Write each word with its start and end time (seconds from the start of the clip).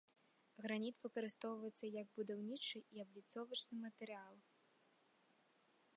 Граніт 0.65 0.95
выкарыстоўваецца 1.03 1.85
як 2.01 2.07
будаўнічы 2.17 2.79
і 2.97 3.03
абліцовачны 3.05 3.75
матэрыял. 3.85 4.45